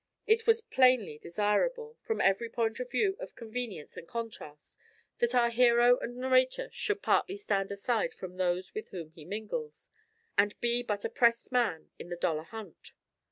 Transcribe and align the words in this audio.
It 0.25 0.47
was 0.47 0.61
plainly 0.61 1.19
desirable, 1.19 1.95
from 2.01 2.21
every 2.21 2.49
point 2.49 2.79
of 2.79 2.89
view 2.89 3.15
of 3.19 3.35
convenience 3.35 3.95
and 3.95 4.07
contrast, 4.07 4.75
that 5.19 5.35
our 5.35 5.51
hero 5.51 5.99
and 5.99 6.17
narrator 6.17 6.69
should 6.71 7.03
partly 7.03 7.37
stand 7.37 7.69
aside 7.71 8.11
from 8.15 8.37
those 8.37 8.73
with 8.73 8.89
whom 8.89 9.11
he 9.11 9.25
mingles, 9.25 9.91
and 10.39 10.59
be 10.59 10.81
but 10.81 11.05
a 11.05 11.09
pressed 11.11 11.51
man 11.51 11.91
in 11.99 12.09
the 12.09 12.15
dollar 12.15 12.45
hunt. 12.45 12.93